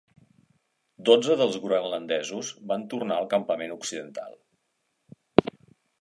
Dotze 1.09 1.35
dels 1.41 1.59
groenlandesos 1.65 2.51
van 2.73 2.85
tornar 2.95 3.19
al 3.25 3.31
campament 3.37 3.77
occidental. 3.79 5.55